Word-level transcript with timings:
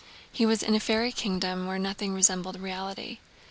He 0.31 0.47
was 0.47 0.63
in 0.63 0.73
a 0.73 0.79
fairy 0.79 1.11
kingdom 1.11 1.67
where 1.67 1.77
nothing 1.77 2.11
resembled 2.11 2.59
reality. 2.59 3.19